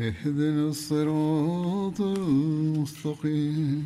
[0.00, 3.84] اهدنا الصراط المستقيم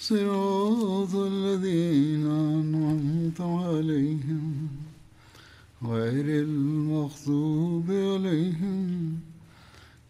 [0.00, 4.68] صراط الذين أنعمت عليهم
[5.82, 9.18] غير المغضوب عليهم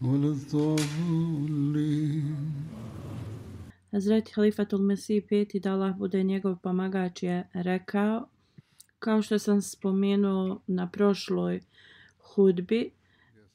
[0.01, 2.35] ولا الضالين
[3.91, 8.27] Hazreti Halifatul Mesih peti da Allah bude njegov pomagač je rekao
[8.99, 11.61] kao što sam spomenuo na prošloj
[12.19, 12.94] hudbi e,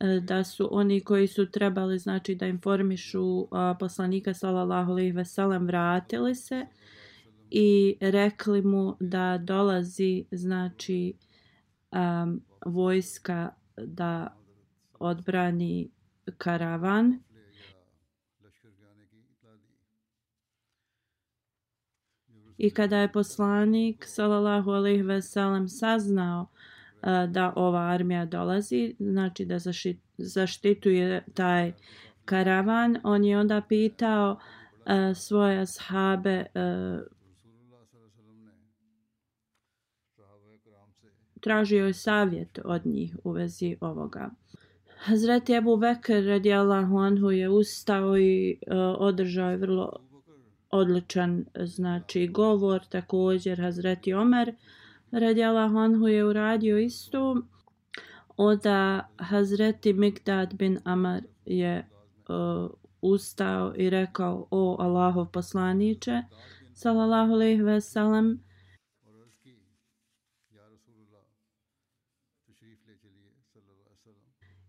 [0.01, 5.25] E, da su oni koji su trebali znači da informišu a, poslanika sallallahu alejhi ve
[5.25, 6.65] sellem vratili se
[7.49, 11.13] i rekli mu da dolazi znači
[11.91, 14.37] um, vojska da
[14.99, 15.89] odbrani
[16.37, 17.19] karavan.
[22.57, 26.47] I kada je poslanik sallallahu alejhi ve sellem saznao
[27.29, 31.73] da ova armija dolazi, znači da zašit, zaštituje taj
[32.25, 37.01] karavan, on je onda pitao uh, svoje ashabe uh,
[41.41, 44.29] tražio je savjet od njih u vezi ovoga.
[44.97, 49.91] Hazreti Ebu Bekr radijallahu anhu je ustao i uh, održao je vrlo
[50.69, 54.55] odličan znači govor također Hazreti Omer
[55.11, 57.41] radijallahu anhu je uradio isto
[58.37, 61.87] Oda Hazreti Mikdad bin Amar je
[62.29, 66.21] uh, ustao i rekao o Allahov poslaniče
[66.73, 68.43] sallallahu alejhi ve sellem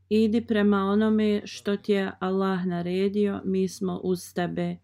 [0.08, 4.76] idi prema onome što ti je Allah naredio mi smo uz tebe.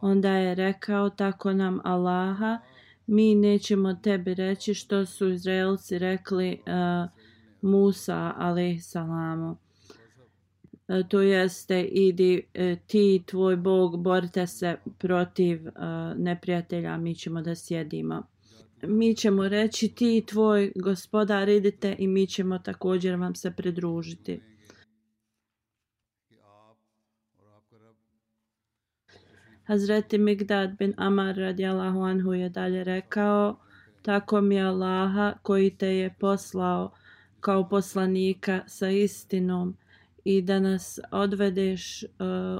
[0.00, 2.58] Onda je rekao tako nam Allaha,
[3.06, 7.10] mi nećemo tebi reći što su Izraelci rekli uh,
[7.62, 9.50] Musa alaihissalamu.
[9.50, 9.56] Uh,
[10.88, 15.72] eh, to jeste idi uh, ti tvoj Bog borite se protiv uh,
[16.16, 18.22] neprijatelja mi ćemo da sjedimo.
[18.82, 24.40] Mi ćemo reći ti tvoj gospodar idite i mi ćemo također vam se pridružiti.
[29.66, 33.56] Hazreti Migdad bin Amar radijallahu anhu je dalje rekao
[34.02, 36.92] tako mi Allaha koji te je poslao
[37.40, 39.76] kao poslanika sa istinom
[40.24, 42.08] i da nas odvedeš uh,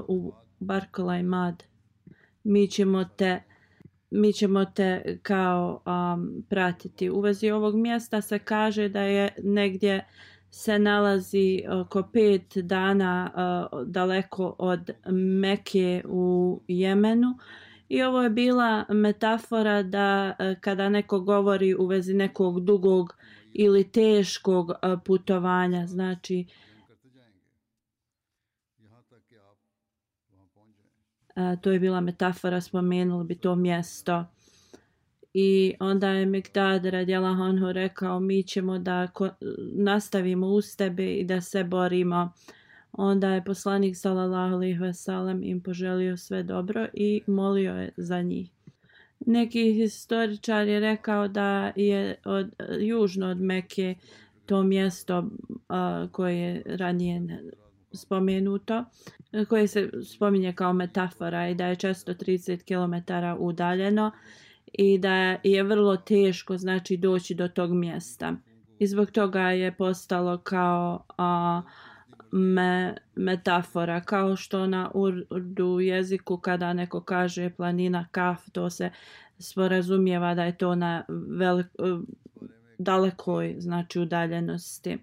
[0.07, 1.63] u Barkolaj Mad.
[2.43, 3.41] Mi ćemo te
[4.11, 7.09] mi ćemo te kao um, pratiti.
[7.09, 10.05] U vezi ovog mjesta se kaže da je negdje
[10.49, 13.31] se nalazi oko pet dana
[13.71, 14.89] uh, daleko od
[15.41, 17.37] Meke u Jemenu.
[17.89, 23.15] I ovo je bila metafora da uh, kada neko govori u vezi nekog dugog
[23.53, 24.75] ili teškog uh,
[25.05, 26.45] putovanja, znači
[31.35, 34.25] uh, to je bila metafora, spomenuli bi to mjesto.
[35.39, 39.07] I onda je Mikdad radjela Honhu rekao mi ćemo da
[39.73, 42.31] nastavimo uz tebe i da se borimo.
[42.91, 48.21] Onda je poslanik sallallahu alejhi ve sellem im poželio sve dobro i molio je za
[48.21, 48.51] njih.
[49.25, 53.95] Neki historičar je rekao da je od, južno od Mekke
[54.45, 57.21] to mjesto uh, koje je ranije
[57.93, 58.85] spomenuto,
[59.49, 63.13] koje se spominje kao metafora i da je često 30 km
[63.43, 64.11] udaljeno
[64.73, 68.33] i da je vrlo teško znači doći do tog mjesta.
[68.79, 71.61] I zbog toga je postalo kao a,
[72.31, 78.91] me, metafora, kao što na urdu jeziku kada neko kaže planina kaf, to se
[79.39, 81.67] sporazumijeva da je to na velik,
[82.77, 84.97] dalekoj znači udaljenosti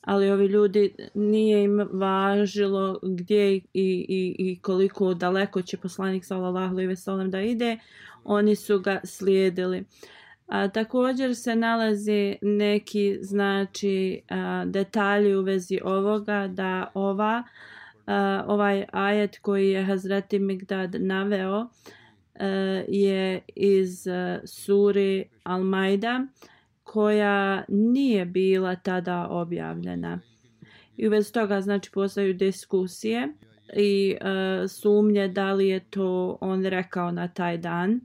[0.00, 6.74] ali ovi ljudi nije im važilo gdje i, i, i koliko daleko će poslanik sallallahu
[6.74, 7.78] alejhi ve sellem da ide
[8.24, 9.84] oni su ga slijedili.
[10.46, 17.42] A, također se nalazi neki znači a, detalji u vezi ovoga da ova
[18.06, 21.68] a, ovaj ajet koji je Hazreti Migdad naveo
[22.34, 22.46] a,
[22.88, 26.26] je iz a, suri Al-Maida
[26.92, 30.20] koja nije bila tada objavljena.
[30.96, 33.28] I u vezi toga znači postaju diskusije
[33.76, 38.00] i e, sumnje da li je to on rekao na taj dan.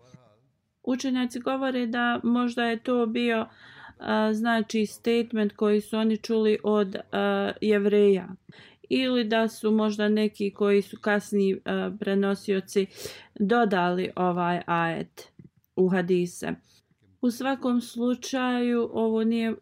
[0.84, 6.96] Učenjaci govore da možda je to bio e, znači statement koji su oni čuli od
[6.96, 7.02] e,
[7.62, 8.28] jevreja
[8.90, 11.58] ili da su možda neki koji su kasni e,
[12.00, 12.86] prenosioci
[13.40, 15.32] dodali ovaj ajet
[15.76, 16.54] u hadise.
[17.26, 19.56] U svakom slučaju ovo nije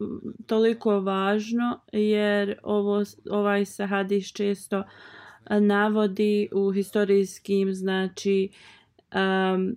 [0.47, 4.83] toliko važno jer ovo ovaj se hadis često
[5.49, 8.49] navodi u historijskim znači
[9.15, 9.75] um,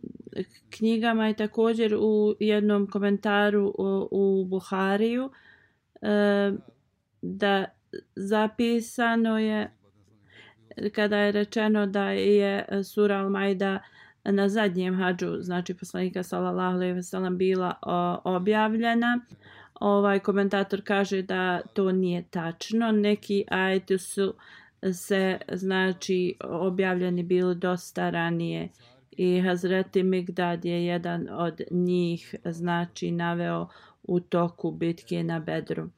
[0.71, 6.59] knjigama i također u jednom komentaru u, u Buhariju um,
[7.23, 7.65] da
[8.17, 9.71] zapisano je
[10.93, 13.79] kada je rečeno da je sura Al-Majda
[14.32, 19.20] na zadnjem hađu, znači poslanika sallallahu alejhi ve sellem bila o, objavljena.
[19.75, 22.93] Ovaj komentator kaže da to nije tačno.
[22.93, 24.34] Neki ajeti su
[24.93, 28.69] se znači objavljeni bili dosta ranije
[29.11, 33.69] i Hazreti Migdad je jedan od njih znači naveo
[34.02, 35.88] u toku bitke na Bedru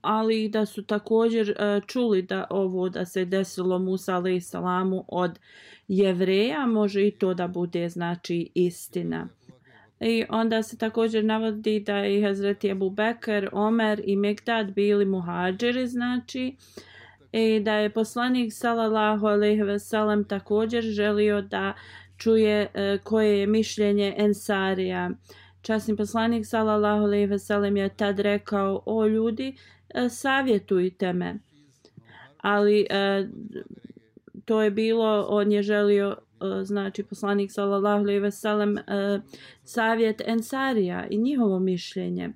[0.00, 5.38] ali da su također e, čuli da ovo da se desilo Musa alaih salamu od
[5.88, 9.28] jevreja, može i to da bude znači istina.
[10.00, 15.86] I onda se također navodi da je Hazreti Abu Bekr, Omer i Megdad bili muhađeri,
[15.86, 16.56] znači,
[17.32, 21.74] i da je poslanik sallallahu alejhi ve sellem također želio da
[22.16, 25.10] čuje e, koje je mišljenje Ensarija.
[25.62, 29.56] Časni poslanik sallallahu alejhi ve sellem je tad rekao: "O ljudi,
[29.94, 31.38] E, savjetujte me.
[32.38, 33.28] Ali e,
[34.44, 38.76] to je bilo, on je želio, e, znači poslanik sallallahu alejhi ve sellem
[39.64, 42.32] savjet Ensarija i njihovo mišljenje.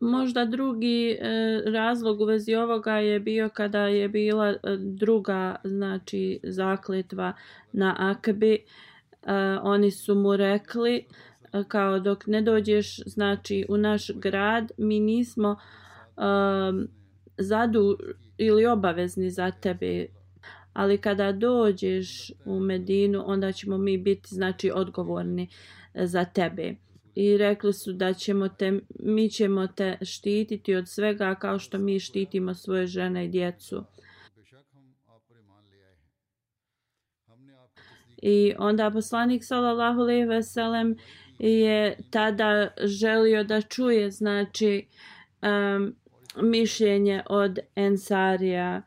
[0.00, 7.32] Možda drugi e, razlog u vezi ovoga je bio kada je bila druga znači zakletva
[7.72, 8.54] na Akbi.
[8.54, 8.62] E,
[9.62, 11.04] oni su mu rekli e,
[11.68, 15.56] kao dok ne dođeš znači u naš grad mi nismo
[16.16, 16.88] um,
[17.38, 17.98] zadu
[18.38, 20.06] ili obavezni za tebe.
[20.72, 25.48] Ali kada dođeš u Medinu onda ćemo mi biti znači odgovorni
[25.94, 26.74] e, za tebe.
[27.14, 32.00] I rekli su da ćemo te mi ćemo te štititi od svega kao što mi
[32.00, 33.84] štitimo svoje žene i djecu.
[38.22, 40.96] I onda poslanik sallallahu alejhi ve sellem
[41.38, 44.86] je tada želio da čuje znači
[45.42, 45.94] um,
[46.42, 48.82] mišljenje od Ensarija.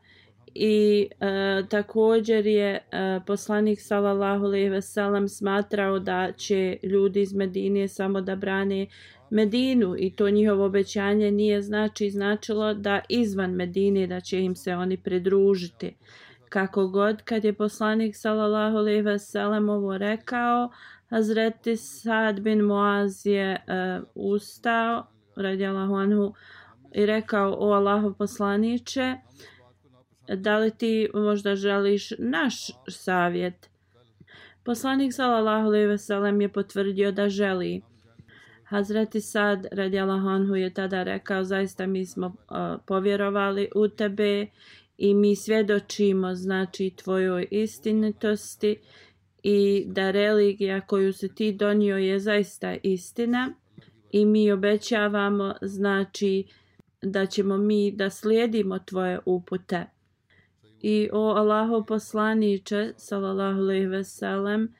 [0.54, 7.34] I uh, također je uh, poslanik sallallahu alejhi ve sellem smatrao da će ljudi iz
[7.34, 8.86] Medine samo da brane
[9.30, 14.74] Medinu i to njihovo obećanje nije znači značilo da izvan Medine da će im se
[14.74, 15.94] oni pridružiti
[16.54, 20.70] kako god kad je poslanik sallallahu alejhi ve sellem ovo rekao
[21.10, 25.06] Hazreti Sad bin Muaz je uh, ustao,
[25.36, 26.34] radijallahu anhu,
[26.92, 29.14] i rekao, o Allahov poslaniće,
[30.28, 33.70] da li ti možda želiš naš savjet?
[34.64, 37.82] Poslanik sallallahu alejhi ve sellem je potvrdio da želi.
[38.64, 42.34] Hazreti Sad radijallahu anhu je tada rekao zaista mi smo uh,
[42.86, 44.46] povjerovali u tebe
[44.98, 48.76] i mi svjedočimo znači tvojoj istinitosti
[49.42, 53.54] i da religija koju se ti donio je zaista istina
[54.10, 56.44] i mi obećavamo znači
[57.02, 59.86] da ćemo mi da slijedimo tvoje upute.
[60.80, 64.74] I o Allaho poslaniče sallallahu alejhi ve sellem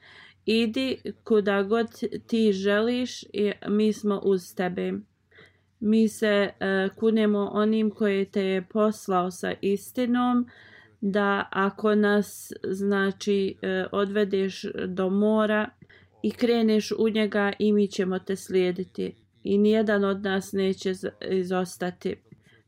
[0.46, 1.86] idi kuda god
[2.26, 4.92] ti želiš i mi smo uz tebe.
[5.86, 10.46] Mi se e, kunemo onim koji te je poslao sa istinom
[11.00, 15.68] da ako nas znači e, odvedeš do mora
[16.22, 20.92] i kreneš u njega i mi ćemo te slijediti i nijedan od nas neće
[21.30, 22.16] izostati.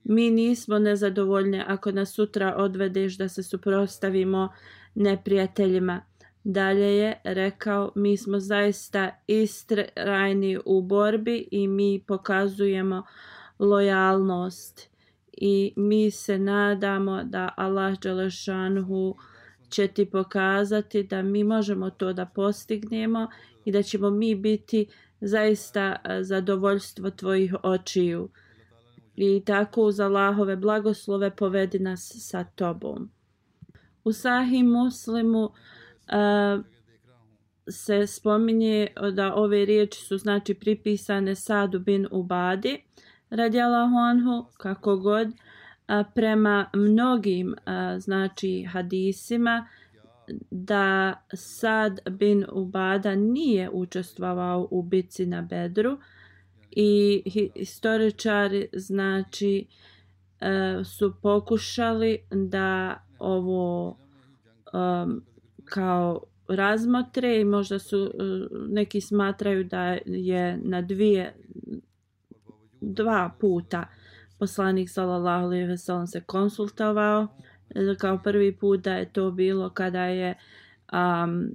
[0.04, 4.48] Mi nismo nezadovoljni ako nas sutra odvedeš da se suprostavimo
[4.94, 6.00] neprijateljima.
[6.48, 13.02] Dalje je rekao, mi smo zaista istrajni u borbi i mi pokazujemo
[13.58, 14.90] lojalnost
[15.32, 19.14] i mi se nadamo da Allah Đelešanhu
[19.68, 23.28] će ti pokazati da mi možemo to da postignemo
[23.64, 24.86] i da ćemo mi biti
[25.20, 28.28] zaista e, zadovoljstvo tvojih očiju.
[29.16, 33.10] I tako uz Allahove blagoslove povedi nas sa tobom.
[34.04, 35.52] U Sahih Muslimu uh,
[37.70, 42.82] se spominje da ove riječi su znači pripisane Sadu bin Ubadi
[43.30, 45.28] radi Allahu anhu, kako god,
[45.86, 49.68] a, prema mnogim a, znači hadisima
[50.50, 55.98] da Sad bin Ubada nije učestvovao u bici na Bedru
[56.70, 57.22] i
[57.56, 59.66] historičari znači
[60.40, 63.98] a, su pokušali da ovo
[64.72, 65.22] um,
[65.66, 68.10] kao razmotre i možda su e,
[68.68, 71.34] neki smatraju da je na dvije
[72.80, 73.86] dva puta
[74.38, 77.28] poslanik sallallahu alejhi ve sellem se konsultovao.
[77.74, 80.34] E, kao prvi put da je to bilo kada je
[80.92, 81.50] um,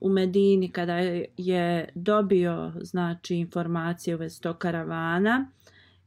[0.00, 0.96] u Medini kada
[1.36, 5.50] je dobio znači informacije u vezi karavana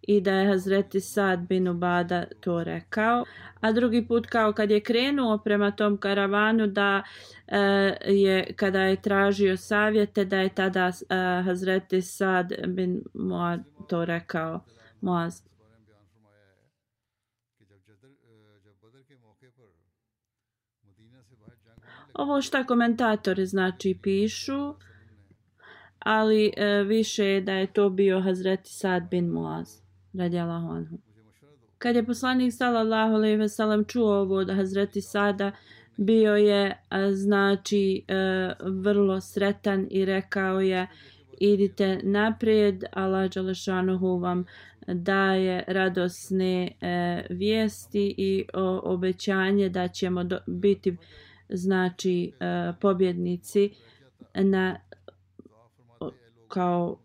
[0.02, 3.26] i da je Hazreti Sad bin Ubada to rekao.
[3.62, 7.04] A drugi put kao kad je krenuo prema tom karavanu da
[7.48, 7.58] e,
[8.06, 14.64] je kada je tražio savjete da je tada e, Hazreti Sad bin Muad to rekao.
[15.02, 15.42] Muaz.
[22.14, 24.74] Ovo šta komentatori znači pišu,
[26.00, 29.81] ali e, više je da je to bio Hazreti Sad bin Muaz
[30.14, 30.98] radijallahu anhu.
[31.78, 35.52] Kad je poslanik sallallahu alejhi ve sellem čuo ovo od Hazreti Sada,
[35.98, 36.78] bio je
[37.12, 38.14] znači e,
[38.62, 40.88] vrlo sretan i rekao je
[41.40, 44.46] idite naprijed, Allah dželešanuhu vam
[44.88, 50.98] daje radosne e, vijesti i o, obećanje da ćemo do, biti
[51.50, 53.70] znači e, pobjednici
[54.36, 54.80] na
[56.48, 56.98] kao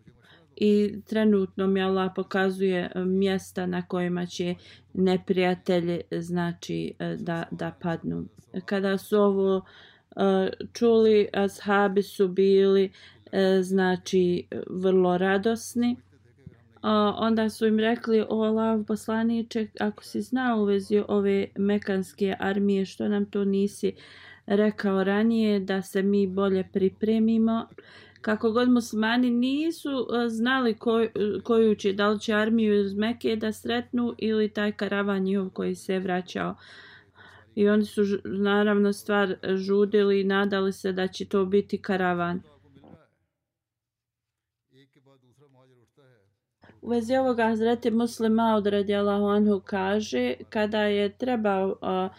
[0.57, 4.55] i trenutno mi Allah pokazuje e, mjesta na kojima će
[4.93, 8.25] neprijatelji e, znači e, da, da padnu.
[8.65, 9.65] Kada su ovo
[10.73, 12.91] čuli, ashabi su bili
[13.61, 15.95] znači vrlo radosni.
[17.17, 22.85] Onda su im rekli, o Allah poslaniče, ako si znao u vezi ove mekanske armije,
[22.85, 23.93] što nam to nisi
[24.45, 27.67] rekao ranije, da se mi bolje pripremimo
[28.21, 31.09] kako god muslimani nisu e, znali koj, e,
[31.43, 35.75] koju će, da li će armiju iz Meke da sretnu ili taj karavan njihov koji
[35.75, 36.55] se vraćao.
[37.55, 42.41] I oni su naravno stvar žudili i nadali se da će to biti karavan.
[46.81, 52.17] U vezi ovoga Hazreti Muslima od radijalahu anhu kaže kada je trebao uh,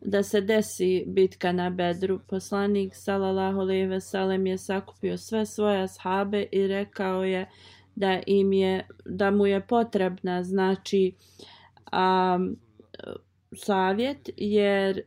[0.00, 2.18] da se desi bitka na Bedru.
[2.28, 7.46] Poslanik sallallahu alejhi ve sellem je sakupio sve svoje ashabe i rekao je
[7.94, 11.12] da im je da mu je potrebna znači
[11.92, 12.38] a,
[13.56, 15.02] savjet jer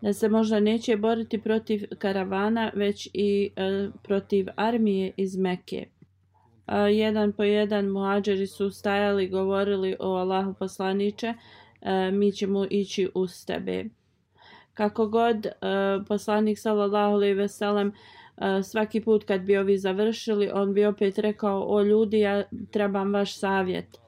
[0.00, 5.86] da se možda neće boriti protiv karavana već i a, protiv armije iz Mekke.
[6.66, 11.34] A, jedan po jedan muhađeri su stajali govorili o Allahu poslanice
[11.80, 13.84] e, mi ćemo ići uz tebe.
[14.74, 15.52] Kako god e,
[16.08, 17.92] poslanik sallallahu alejhi ve sellem
[18.36, 23.12] e, svaki put kad bi ovi završili, on bi opet rekao: "O ljudi, ja trebam
[23.12, 23.98] vaš savjet."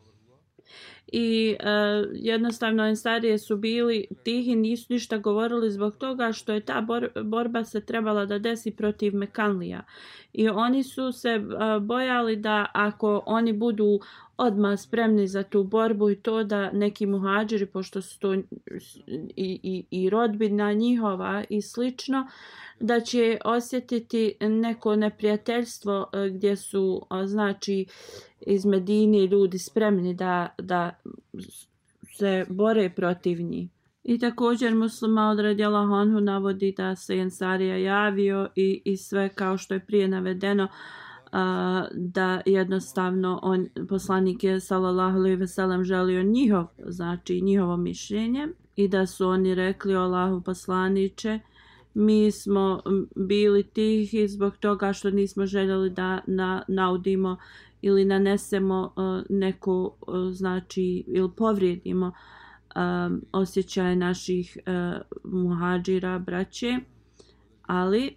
[1.13, 1.69] I e,
[2.15, 7.65] jednostavno ensarije su bili tihi, nisu ništa govorili zbog toga što je ta bor borba
[7.65, 9.83] se trebala da desi protiv Mekanlija.
[10.33, 11.41] I oni su se e,
[11.81, 14.01] bojali da ako oni budu
[14.41, 18.45] odmah spremni za tu borbu i to da neki muhađiri, pošto su to i,
[19.37, 22.27] i, i rodbina njihova i slično,
[22.81, 27.87] da će osjetiti neko neprijateljstvo e, gdje su znači
[28.41, 30.91] iz Medine ljudi spremni da, da
[32.19, 33.69] se bore protiv njih.
[34.05, 39.59] I također muslima od radjela Honhu navodi da se Jensarija javio i, i sve kao
[39.59, 40.69] što je prije navedeno
[41.33, 48.49] a, da jednostavno on, poslanik je sallallahu alejhi ve sellem želio njihov, znači njihovo mišljenje
[48.77, 51.41] i da su oni rekli Allahu poslanice
[51.95, 52.83] mi smo
[53.17, 57.37] bili tihi zbog toga što nismo željeli da na, naudimo
[57.83, 62.13] ili nanesemo uh, neku uh, znači ili povrijedimo
[62.77, 65.01] um, osjećaje naših uh,
[65.33, 66.79] muhađira braće.
[67.63, 68.17] Ali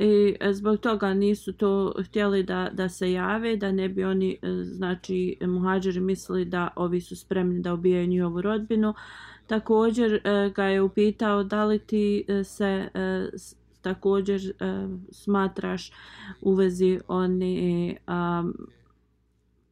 [0.00, 4.38] i e, zbog toga nisu to htjeli da, da se jave, da ne bi oni,
[4.42, 8.94] e, znači, muhađeri mislili da ovi su spremni da ubijaju njihovu rodbinu.
[9.46, 12.88] Također e, ga je upitao da li ti se
[13.82, 14.52] također
[15.12, 15.92] smatraš
[16.40, 18.54] u vezi oni um,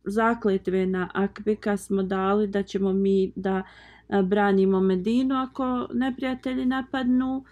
[0.05, 3.63] zakletve na Akbeka smo dali da ćemo mi da
[4.25, 7.45] branimo Medinu ako neprijatelji napadnu,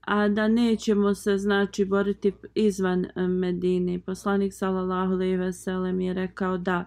[0.00, 3.98] a da nećemo se znači boriti izvan eh, Medine.
[3.98, 6.84] Poslanik sallallahu alejhi ve sellem je rekao da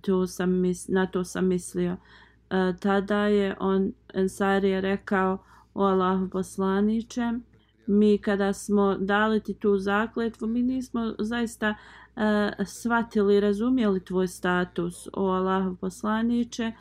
[0.00, 1.96] to sam mis, na to sam mislio.
[2.50, 5.38] E, tada je on Ensari je rekao
[5.74, 7.32] o Allahu poslaniče
[7.86, 11.74] mi kada smo dali ti tu zakletvu mi nismo zaista
[12.16, 16.72] e, shvatili, razumjeli tvoj status, o Allah poslaniče,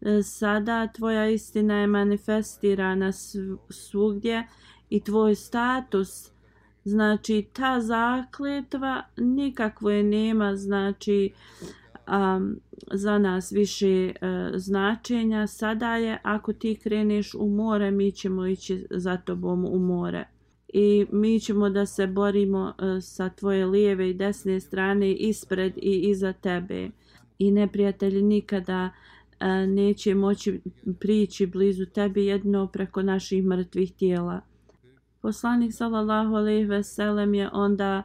[0.00, 3.12] e, sada tvoja istina je manifestirana
[3.70, 4.46] svugdje
[4.90, 6.30] i tvoj status,
[6.84, 11.30] znači ta zakletva nikakvo je nema, znači
[12.08, 12.60] um,
[12.92, 15.46] za nas više uh, značenja.
[15.46, 20.24] Sada je, ako ti kreneš u more, mi ćemo ići za tobom u more
[20.68, 26.10] i mi ćemo da se borimo uh, sa tvoje lijeve i desne strane ispred i
[26.10, 26.90] iza tebe
[27.38, 28.90] i neprijatelji nikada
[29.40, 30.60] uh, neće moći
[31.00, 34.40] prići blizu tebi jedno preko naših mrtvih tijela.
[35.26, 38.02] Poslanik sallallahu alejhi ve sellem je onda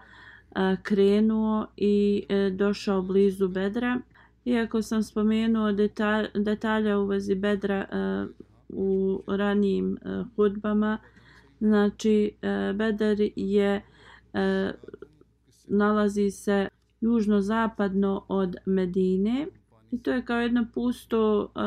[0.56, 4.00] a, krenuo i e, došao blizu Bedra.
[4.46, 8.30] Iako sam spomenuo detalj, detalje u vezi Bedra uh,
[8.70, 10.98] u ranijim uh, hudbama,
[11.62, 13.82] Znači, e, Bedar je
[14.34, 14.72] e,
[15.68, 16.68] nalazi se
[17.02, 19.48] južno-zapadno od Medine
[19.92, 21.60] i to je kao jedno pusto e,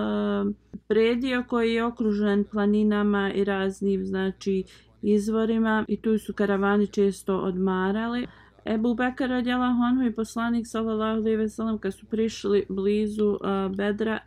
[0.88, 4.64] predio koji je okružen planinama i raznim znači
[5.04, 8.26] izvorima i tu su karavani često odmarali.
[8.66, 13.38] Ebu Bekar radjela Honhu i poslanik sallallahu alejhi ve sellem kad su prišli blizu
[13.76, 14.18] Bedra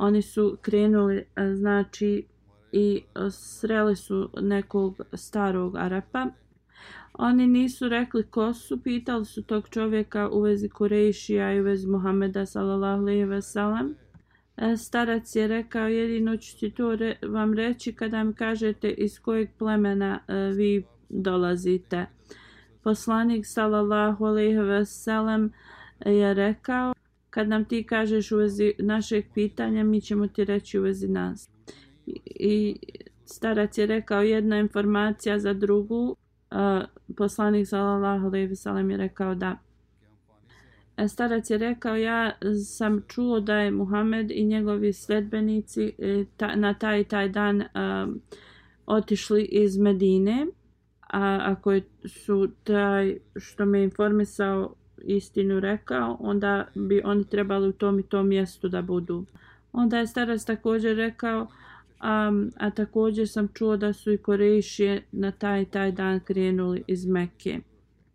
[0.00, 1.24] oni su krenuli
[1.54, 2.24] znači
[2.72, 6.26] i sreli su nekog starog Arapa.
[7.12, 11.88] Oni nisu rekli ko su, pitali su tog čovjeka u vezi Kurešija i u vezi
[11.88, 13.94] Muhameda sallallahu alejhi ve sellem.
[14.76, 19.48] Starac je rekao jedino ću ti to re, vam reći kada mi kažete iz kojeg
[19.58, 22.06] plemena uh, vi dolazite.
[22.82, 25.52] Poslanik sallallahu alejhi ve sellem
[26.06, 26.94] je rekao
[27.30, 31.50] kad nam ti kažeš u vezi našeg pitanja mi ćemo ti reći u vezi nas
[32.24, 32.76] i
[33.24, 36.16] starac je rekao jedna informacija za drugu.
[36.50, 36.84] Uh,
[37.16, 39.58] poslanik sallallahu alejhi ve sellem je rekao da
[41.08, 42.32] Starac je rekao ja
[42.64, 47.64] sam čuo da je Muhammed i njegovi sledbenici e, ta, na taj taj dan
[48.86, 50.46] otišli iz Medine.
[51.12, 57.72] A ako je su taj što me informisao istinu rekao, onda bi oni trebali u
[57.72, 59.24] tom i tom mjestu da budu.
[59.72, 61.46] Onda je starac također rekao
[62.00, 67.06] A, a također sam čuo da su i Korejšije na taj taj dan krenuli iz
[67.06, 67.60] Mekke.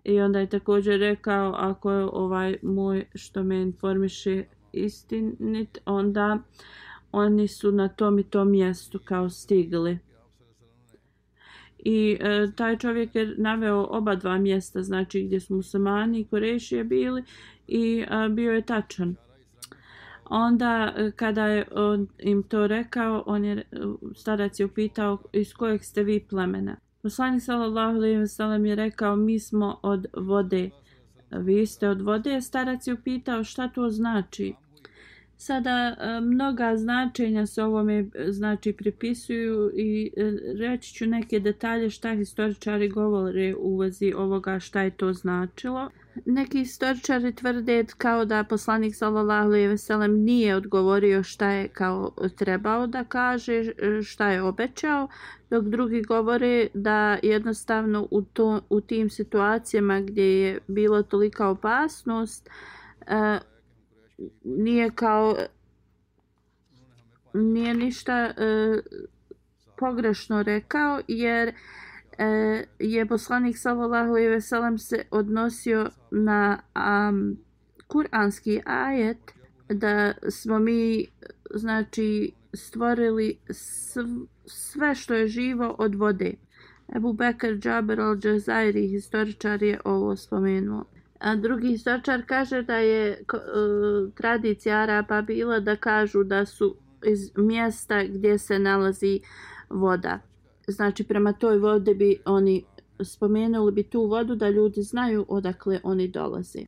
[0.05, 6.39] I onda je također rekao, ako je ovaj moj što me informiše istinit, onda
[7.11, 9.99] oni su na tom i tom mjestu kao stigli.
[11.79, 16.83] I e, taj čovjek je naveo oba dva mjesta, znači gdje su muslimani i korešije
[16.83, 17.23] bili
[17.67, 19.15] i a, bio je tačan.
[20.25, 23.63] Onda e, kada je on im to rekao, on je e,
[24.15, 26.75] starac je upitao iz kojeg ste vi plemena.
[27.05, 30.69] Poslanik sallallahu alejhi ve sellem je rekao mi smo od vode.
[31.31, 32.41] Vi ste od vode?
[32.41, 34.53] Starac je upitao šta to znači.
[35.37, 42.15] Sada e, mnoga značenja se ovome znači pripisuju i e, reći ću neke detalje šta
[42.15, 45.89] historičari govore u vezi ovoga šta je to značilo.
[46.25, 52.12] Neki istoričari tvrde kao da poslanik sallallahu alejhi ve sellem nije odgovorio šta je kao
[52.38, 53.71] trebao da kaže,
[54.04, 55.08] šta je obećao,
[55.49, 62.49] dok drugi govore da jednostavno u to u tim situacijama gdje je bilo tolika opasnost
[63.08, 63.39] e,
[64.43, 65.36] nije kao
[67.34, 68.34] nije ništa e,
[69.78, 71.54] pogrešno rekao jer
[72.17, 77.38] e, je poslanik sallallahu alejhi ve sellem se odnosio na um,
[77.88, 79.17] kuranski ajet
[79.69, 81.06] da smo mi
[81.54, 83.99] znači stvorili sv,
[84.45, 86.34] sve što je živo od vode.
[86.95, 90.86] Ebu Bekr Džaber al-Džazairi, historičar, je ovo spomenuo.
[91.19, 96.75] A drugi historičar kaže da je uh, tradicija Araba bila da kažu da su
[97.06, 99.19] iz mjesta gdje se nalazi
[99.69, 100.19] voda
[100.67, 102.63] znači prema toj vodi bi oni
[103.04, 106.60] spomenuli bi tu vodu da ljudi znaju odakle oni dolaze.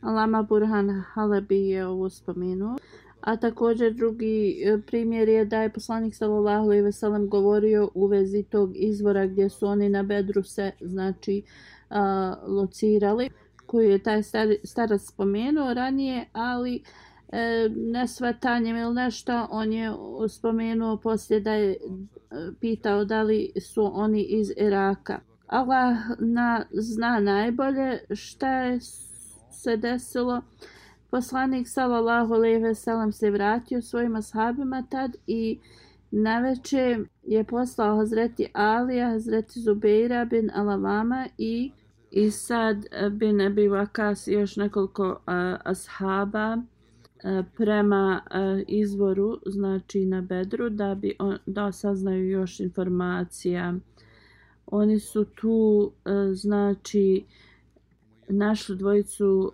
[0.00, 2.76] Alama Burhan Halabi je ovo spomenuo.
[3.20, 8.06] A također drugi e, primjer je da je poslanik sallallahu alejhi ve sellem govorio u
[8.06, 11.42] vezi tog izvora gdje su oni na bedru se znači
[11.90, 13.30] a, locirali
[13.66, 16.82] koji je taj star, starac spomenuo ranije, ali
[17.28, 19.92] e, nesvatanjem ili nešto on je
[20.28, 21.76] spomenuo poslije da je e,
[22.60, 25.20] pitao da li su oni iz Iraka.
[25.46, 28.78] Allah na, zna najbolje šta je
[29.50, 30.42] se desilo.
[31.10, 35.58] Poslanik sallallahu alejhi ve sellem se vratio svojim ashabima tad i
[36.10, 41.72] naveče je poslao Hazreti Alija, Hazreti Zubeira bin Alavama i
[42.10, 42.76] i sad
[43.10, 45.16] bin Abi Vakas još nekoliko uh,
[45.64, 46.56] ashaba
[47.24, 53.74] E, prema e, izvoru, znači na Bedru, da bi on, da saznaju još informacija.
[54.66, 57.24] Oni su tu, e, znači,
[58.28, 59.52] našli dvojicu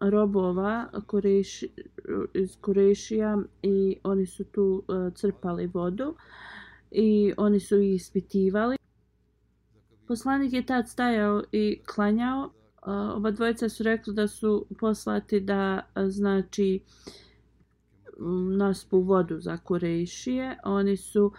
[0.00, 1.62] robova Kureš,
[2.34, 4.84] iz Kurešija i oni su tu
[5.14, 6.14] crpali vodu
[6.90, 8.76] i oni su ih ispitivali.
[10.06, 12.50] Poslanik je tad stajao i klanjao.
[12.86, 16.80] Oba dvojica su rekli da su poslati da znači
[18.56, 20.58] naspu vodu za Kurešije.
[20.64, 21.32] Oni su uh,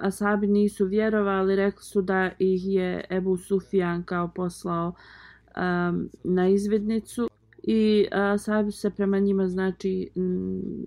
[0.00, 4.94] asabi nisu vjerovali, rekli su da ih je Ebu Sufjan kao poslao
[5.56, 7.28] um, na izvidnicu
[7.62, 10.86] i asabi se prema njima znači m,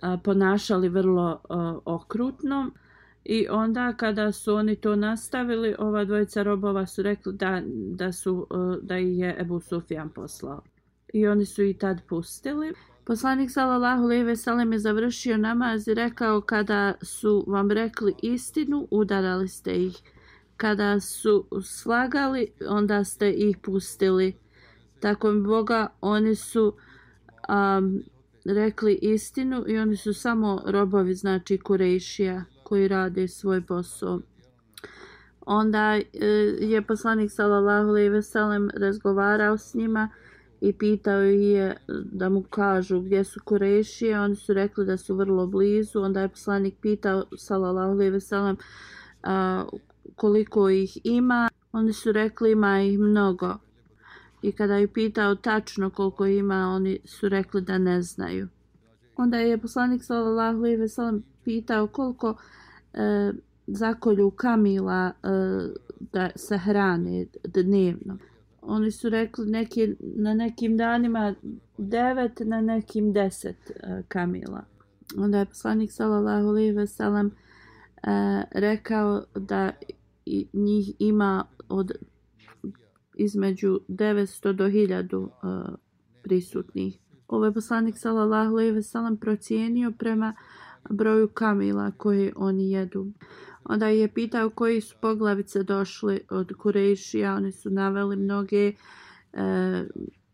[0.00, 2.70] a, ponašali vrlo uh, okrutno
[3.28, 8.46] i onda kada su oni to nastavili ova dvojica robova su rekli da, da su
[8.50, 10.62] e, da ih je Ebu Sufjan poslao.
[11.12, 12.72] I oni su i tad pustili.
[13.04, 18.88] Poslanik sallallahu alejhi ve sellem je završio namaz i rekao kada su vam rekli istinu
[18.90, 19.96] udarali ste ih.
[20.56, 24.36] Kada su slagali onda ste ih pustili.
[25.00, 26.74] Tako mi Boga, oni su
[27.48, 28.02] um,
[28.44, 34.20] rekli istinu i oni su samo robovi, znači kurejšija koji rade svoj posao.
[35.40, 36.26] Onda e,
[36.60, 40.08] je poslanik sallallahu alejhi ve sellem razgovarao s njima
[40.60, 41.76] i pitao je
[42.12, 44.20] da mu kažu gdje su Kurešije.
[44.20, 46.00] Oni su rekli da su vrlo blizu.
[46.00, 48.56] Onda je poslanik pitao sallallahu alejhi ve sellem
[50.16, 51.48] koliko ih ima.
[51.72, 53.58] Oni su rekli ima ih mnogo
[54.42, 58.48] i kada je pitao tačno koliko ima, oni su rekli da ne znaju.
[59.16, 62.34] Onda je poslanik sallallahu alejhi ve sellem pitao koliko
[62.94, 63.32] e,
[63.66, 65.28] zakolju kamila e,
[66.12, 68.18] da se hrane dnevno.
[68.62, 71.34] Oni su rekli neki, na nekim danima
[71.78, 74.64] devet, na nekim deset e, kamila.
[75.18, 77.30] Onda je poslanik sallallahu alejhi ve sellem e,
[78.50, 79.70] rekao da
[80.26, 81.92] i, njih ima od
[83.16, 85.76] između 900 do 1000 uh, e,
[86.22, 86.98] prisutnih.
[87.28, 90.34] Ovo je poslanik sallallahu alejhi ve sellem procijenio prema
[90.90, 93.06] broju kamila koje oni jedu.
[93.64, 97.34] Onda je pitao koji su poglavice došli od Kurešija.
[97.34, 98.66] Oni su naveli mnoge.
[98.66, 98.74] E,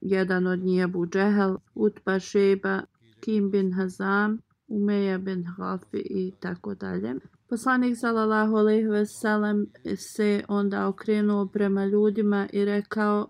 [0.01, 2.81] jedan od njih je Abu Džehel, Utba Šeba,
[3.21, 4.39] Kim bin Hazam,
[4.69, 7.15] Umeja bin Hafi i tako dalje.
[7.49, 13.29] Poslanik sallallahu alejhi ve sellem se onda okrenuo prema ljudima i rekao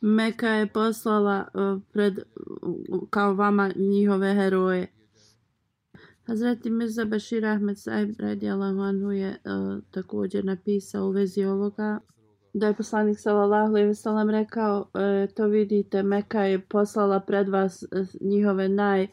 [0.00, 4.86] Meka je poslala uh, pred uh, kao vama njihove heroje.
[6.32, 11.98] Hazreti Mirza Bashir Ahmed Saib radijallahu anhu je uh, također napisao u vezi ovoga
[12.54, 17.48] da je poslanik sallallahu alejhi ve sellem rekao e, to vidite Meka je poslala pred
[17.48, 17.86] vas e,
[18.20, 19.08] njihove naj uh,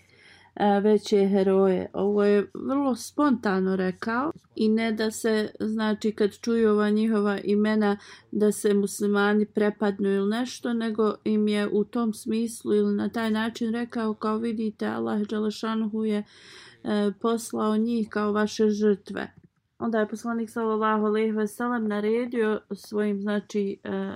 [0.83, 1.89] veće heroje.
[1.93, 7.97] Ovo je vrlo spontano rekao i ne da se, znači kad čuju ova njihova imena
[8.31, 13.31] da se muslimani prepadnu ili nešto, nego im je u tom smislu ili na taj
[13.31, 16.23] način rekao kao vidite Allah Đalešanhu je
[16.83, 19.33] e, poslao njih kao vaše žrtve.
[19.79, 24.15] Onda je poslanik sallallahu alejhi ve sellem naredio svojim znači e,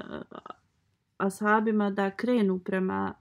[1.17, 3.13] ashabima da krenu prema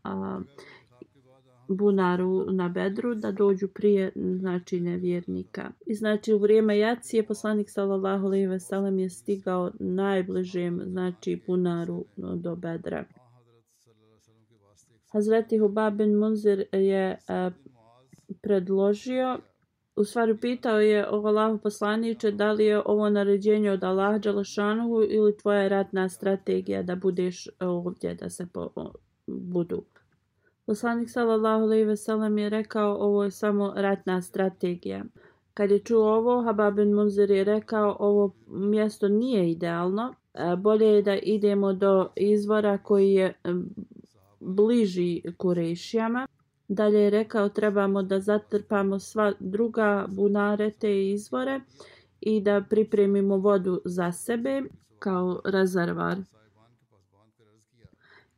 [1.69, 5.71] bunaru na bedru da dođu prije znači nevjernika.
[5.87, 12.05] I znači u vrijeme jacije poslanik sallallahu alejhi ve sellem je stigao najbližem znači bunaru
[12.17, 13.05] do bedra.
[15.13, 17.51] Hazreti Hubab bin Munzir je a,
[18.43, 19.39] predložio
[19.97, 25.03] U stvari pitao je o Allahu poslaniče da li je ovo naređenje od Allaha Đalašanovu
[25.03, 28.71] ili tvoja ratna strategija da budeš ovdje da se po,
[29.27, 29.85] budu.
[30.67, 35.05] Poslanik sallallahu alejhi ve sellem je rekao ovo je samo ratna strategija.
[35.55, 40.87] Kad je čuo ovo, Habab bin Munzir je rekao ovo mjesto nije idealno, e, bolje
[40.87, 43.35] je da idemo do izvora koji je
[44.41, 46.27] bliži Kurešijama.
[46.73, 51.61] Dalje je rekao trebamo da zatrpamo sva druga bunare te izvore
[52.21, 54.63] i da pripremimo vodu za sebe
[54.99, 56.19] kao rezervar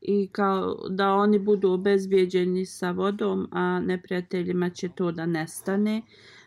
[0.00, 6.02] i kao da oni budu obezbijeđeni sa vodom, a neprijateljima će to da nestane.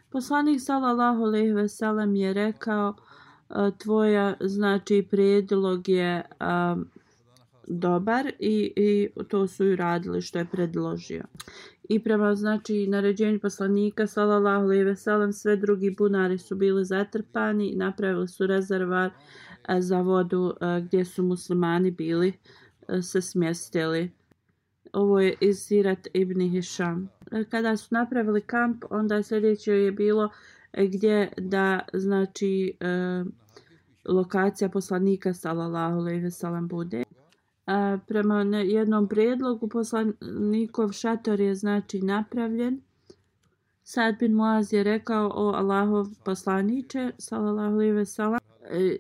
[0.09, 6.75] Poslanik sallallahu alejhi ve sellem je rekao e, tvoja znači predlog je a,
[7.67, 11.23] dobar i, i to su i radili što je predložio.
[11.89, 17.69] I prema znači naređenju poslanika sallallahu alejhi ve sellem sve drugi bunari su bili zatrpani
[17.69, 19.11] i napravili su rezervar
[19.69, 22.33] e, za vodu e, gdje su muslimani bili
[22.87, 24.11] e, se smjestili.
[24.93, 27.09] Ovo je iz Sirat ibn Hisham.
[27.49, 30.29] Kada su napravili kamp, onda sljedeće je bilo
[30.73, 32.77] gdje da znači
[34.05, 37.03] lokacija poslanika sallallahu alejhi ve sellem bude.
[37.67, 42.81] A, prema jednom predlogu poslanikov šator je znači napravljen.
[43.83, 48.97] Sad bin Muaz je rekao o Allahov poslaniče sallallahu alejhi ve sellem e,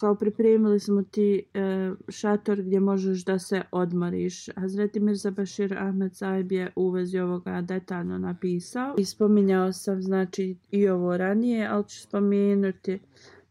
[0.00, 4.48] kao pripremili smo ti e, šator gdje možeš da se odmoriš.
[4.56, 8.94] Hazreti Mirza Bashir Ahmed Saib je u vezi ovoga detaljno napisao.
[8.98, 12.98] I spominjao sam znači i ovo ranije, ali ću spomenuti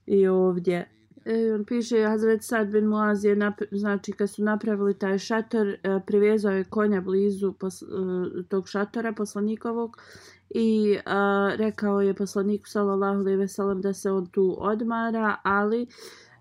[0.06, 0.90] i ovdje.
[1.26, 3.38] E, on piše Hazret Sad bin Muaz je
[3.72, 7.86] znači kad su napravili taj šator e, privezao je konja blizu pos, e,
[8.50, 9.98] tog šatora poslanikovog
[10.50, 15.88] i a, rekao je poslaniku sallallahu alejhi ve sellem da se on tu odmara ali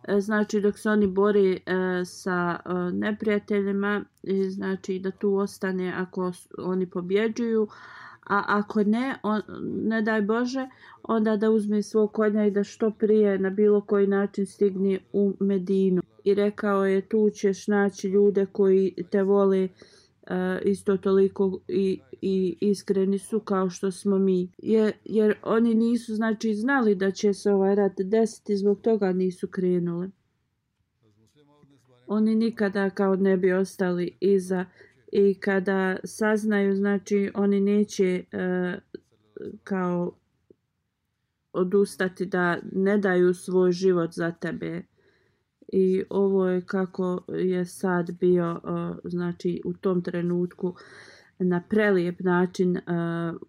[0.09, 5.93] e, znači dok se oni bori e, sa e, neprijateljima i znači da tu ostane
[5.97, 7.69] ako oni pobjeđuju
[8.33, 9.43] a ako ne on,
[9.85, 10.69] ne daj Bože
[11.03, 15.33] onda da uzme svog konja i da što prije na bilo koji način stigne u
[15.41, 19.69] Medinu i rekao je tu ćeš naći ljude koji te vole
[20.23, 20.29] uh,
[20.65, 24.49] isto toliko i i iskreni su kao što smo mi.
[24.59, 29.49] Jer, jer oni nisu znači znali da će se ovaj rat desiti, zbog toga nisu
[29.49, 30.11] krenuli.
[32.07, 34.65] Oni nikada kao ne bi ostali iza
[35.13, 38.79] i kada saznaju, znači oni neće e,
[39.65, 40.17] kao
[41.53, 44.83] odustati da ne daju svoj život za tebe.
[45.69, 48.69] I ovo je kako je sad bio, e,
[49.05, 50.75] znači u tom trenutku
[51.39, 52.83] na prelijep način e,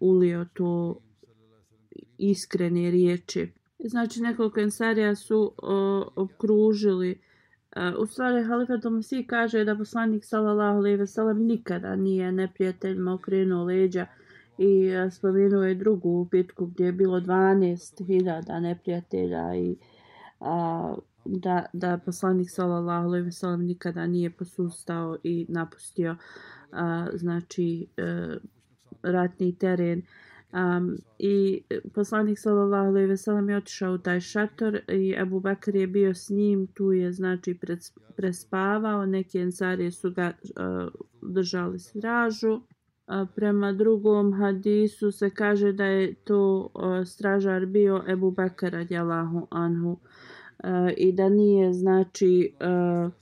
[0.00, 1.00] ulio to
[2.18, 3.52] iskrene riječi.
[3.78, 7.20] Znači nekoliko ensarija su e, uh, okružili
[7.76, 13.14] Eh, u stvari Halifa Tomasi kaže da poslanik sallallahu alejhi ve sellem nikada nije neprijateljima
[13.14, 14.06] okrenuo leđa
[14.58, 19.76] i uh, spomenuo je drugu bitku gdje je bilo 12.000 neprijatelja i
[20.40, 26.18] uh, da, da poslanik sallallahu alejhi ve sellem nikada nije posustao i napustio uh,
[26.74, 28.36] a, znači a,
[29.02, 30.02] ratni teren.
[30.54, 35.40] Um, I e, poslanik sallallahu alejhi ve sellem je otišao u taj šator i Abu
[35.40, 37.78] Bakr je bio s njim, tu je znači pred,
[38.16, 40.88] prespavao, neki ensarije su ga uh,
[41.22, 42.52] držali stražu.
[42.52, 49.46] Uh, prema drugom hadisu se kaže da je to uh, stražar bio Abu Bakr radijalahu
[49.50, 49.98] anhu uh,
[50.96, 53.12] i da nije znači uh,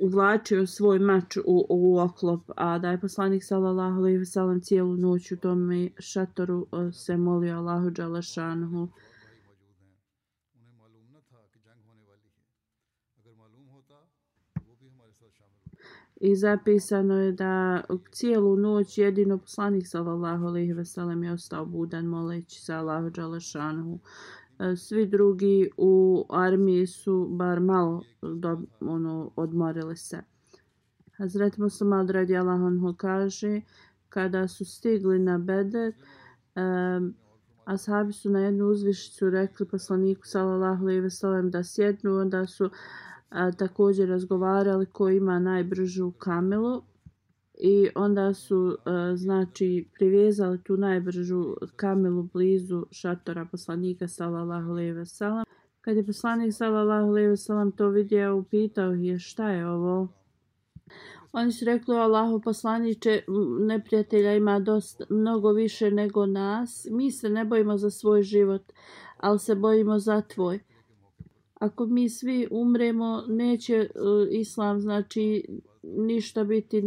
[0.00, 4.96] uvlačio svoj mač u, u oklop, a da je poslanik sallallahu alejhi ve sellem cijelu
[4.96, 8.88] noć u tom šatoru e, se molio Allahu dželešanhu.
[16.20, 17.82] I zapisano je da
[18.12, 23.98] cijelu noć jedino poslanik sallallahu alejhi ve sellem je ostao budan moleći se Allahu dželešanhu.
[24.58, 30.22] E, svi drugi u armiji su bar malo do, ono, odmorili se.
[31.16, 33.60] Hazret Musammad radi Allahonhu kaže,
[34.08, 35.92] kada su stigli na Beder,
[36.56, 37.14] um,
[37.64, 42.70] ashabi su na jednu uzvišicu rekli poslaniku sallallahu alejhi ve sellem da sjednu, onda su
[43.30, 46.82] a, također razgovarali ko ima najbržu kamelu
[47.60, 55.06] i onda su e, znači privezali tu najbržu kamelu blizu šatora poslanika sallallahu alejhi ve
[55.06, 55.44] sellem.
[55.80, 60.08] Kad je poslanik sallallahu alejhi ve sellem to vidio upitao je šta je ovo?
[61.32, 63.22] Oni su rekli Allahu poslanice
[63.60, 66.86] neprijatelja ima dosta mnogo više nego nas.
[66.90, 68.62] Mi se ne bojimo za svoj život
[69.16, 70.60] ali se bojimo za tvoj.
[71.54, 75.46] Ako mi svi umremo, neće uh, islam znači
[75.96, 76.82] ništa biti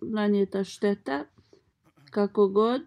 [0.00, 1.24] na nje ta šteta,
[2.10, 2.82] kako god.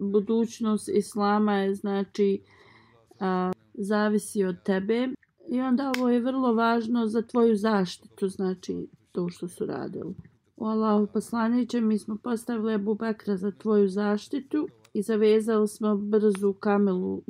[0.00, 2.42] budućnost Islama je znači
[3.20, 5.08] a, zavisi od tebe
[5.48, 10.14] i onda ovo je vrlo važno za tvoju zaštitu, znači to što su radili.
[10.56, 16.52] O Allahu poslaniće, mi smo postavili Abu Bakra za tvoju zaštitu i zavezali smo brzu
[16.52, 17.22] kamelu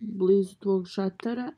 [0.00, 1.52] blizu tvog šatara.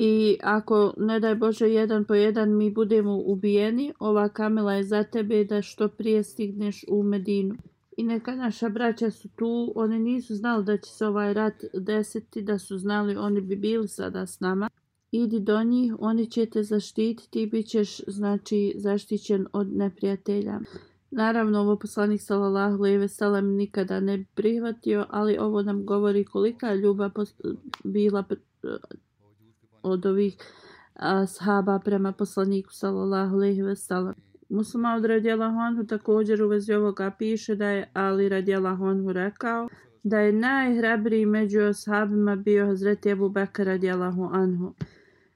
[0.00, 5.02] I ako, ne daj Bože, jedan po jedan mi budemo ubijeni, ova kamela je za
[5.04, 7.54] tebe da što prije stigneš u Medinu.
[7.96, 12.42] I neka naša braća su tu, oni nisu znali da će se ovaj rat desiti,
[12.42, 14.68] da su znali, oni bi bili sada s nama.
[15.12, 20.60] Idi do njih, oni će te zaštititi i bit ćeš znači, zaštićen od neprijatelja.
[21.10, 26.68] Naravno, ovo poslanik sallallahu alejhi ve sellem nikada ne prihvatio, ali ovo nam govori kolika
[26.68, 27.10] je ljubav
[27.84, 28.24] bila
[29.90, 30.36] od ovih
[31.26, 34.14] sahaba prema poslaniku sallallahu alejhi ve sellem.
[34.48, 39.68] Muslim radijallahu anhu također u vezi ovoga piše da je Ali radijallahu anhu rekao
[40.02, 44.74] da je najhrabriji među ashabima bio Hazreti Abu Bakr radijallahu anhu.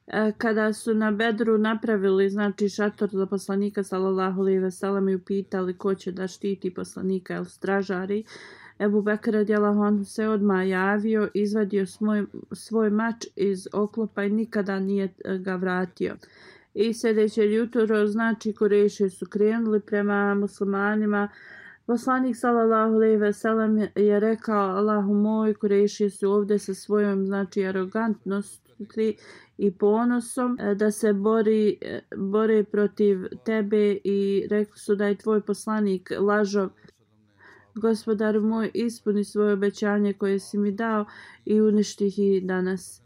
[0.07, 5.15] E, kada su na Bedru napravili znači šator za poslanika sallallahu alejhi ve sellem i
[5.15, 8.25] upitali ko će da štiti poslanika el stražari
[8.79, 15.15] Ebu Bekr Djelahon se odma javio, izvadio svoj, svoj mač iz oklopa i nikada nije
[15.25, 16.17] e, ga vratio.
[16.75, 21.29] I sljedeće jutro, znači, Kureši su krenuli prema muslimanima.
[21.87, 27.65] Poslanik sallallahu alejhi ve sellem je rekao Allahu moj Kureši su ovdje sa svojom znači
[27.65, 29.17] arogantnosti
[29.59, 35.19] i ponosom e, da se bori e, bore protiv tebe i rekli su da je
[35.19, 36.69] tvoj poslanik lažov
[37.75, 41.05] Gospodar moj, ispuni svoje obećanje koje si mi dao
[41.45, 43.03] i uništi ih danas.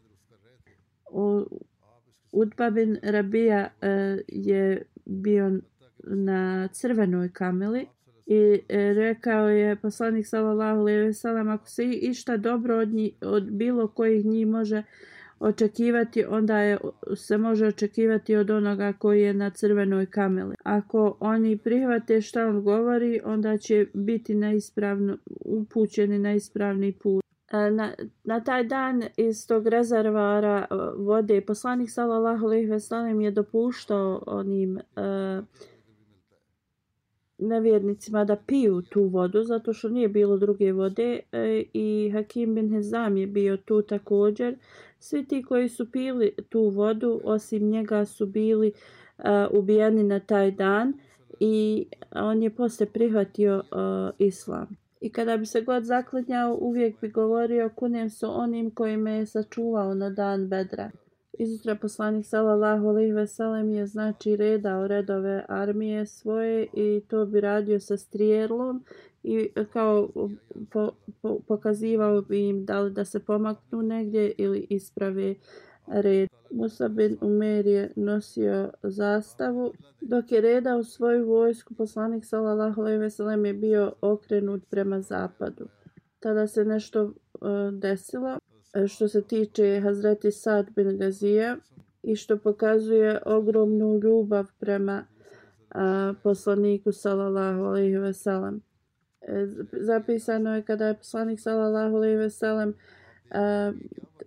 [2.33, 5.61] Utba bin Rabija e, je bio
[6.05, 7.87] na crvenoj kameli
[8.26, 13.12] i e, rekao je poslanik sallallahu alejhi ve sellem ako se išta dobro od, njih,
[13.20, 14.83] od bilo kojih njih može
[15.40, 16.79] očekivati, onda je,
[17.16, 20.55] se može očekivati od onoga koji je na crvenoj kameli.
[20.62, 27.25] Ako oni prihvate šta on govori, onda će biti neispravno, upućeni na ispravni put.
[27.53, 27.92] E, na,
[28.25, 34.22] na taj dan iz tog rezervara e, vode poslanik sallallahu alejhi ve sellem je dopuštao
[34.27, 35.44] onim uh,
[37.38, 42.70] nevjernicima da piju tu vodu zato što nije bilo druge vode e, i Hakim bin
[42.70, 44.57] Hezam je bio tu također.
[44.99, 48.73] Svi ti koji su pili tu vodu osim njega su bili
[49.19, 50.93] uh, ubijeni na taj dan
[51.41, 54.77] i on je posle prihvatio uh, islam.
[55.01, 59.27] I kada bi se god zaklinjao uvijek bi govorio kunem su onim koji me je
[59.27, 60.91] sačuvao na dan bedra.
[61.39, 67.41] Izutra poslanik sallallahu alejhi ve sellem je znači redao redove armije svoje i to bi
[67.41, 68.85] radio sa strijelom
[69.27, 70.09] i e, kao
[70.71, 70.91] po,
[71.23, 75.35] po, pokazivao bi im da li da se pomaknu negdje ili isprave
[75.87, 76.29] red.
[76.51, 79.73] Musa bin Umer je nosio zastavu.
[80.01, 85.69] Dok je redao svoju vojsku, poslanik sallallahu alejhi ve sellem je bio okrenut prema zapadu.
[86.21, 87.12] Tada se nešto uh,
[87.73, 88.39] desilo.
[88.75, 91.57] E, što se tiče Hazreti Sad bin Gazija
[92.03, 95.05] i što pokazuje ogromnu ljubav prema
[95.71, 98.65] a, poslaniku sallallahu alejhi ve sellem.
[99.73, 102.75] Zapisano je kada je poslanik sallallahu alejhi ve sellem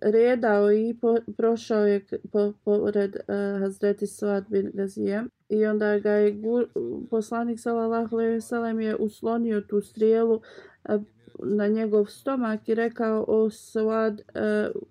[0.00, 6.10] redao i po, prošao je po, pored uh, Hazreti Suad bin Gazije i onda ga
[6.10, 6.64] je gu,
[7.10, 11.02] poslanik sallallahu alejhi ve sellem je uslonio tu strijelu uh,
[11.38, 14.82] na njegov stomak i rekao o Suad uh,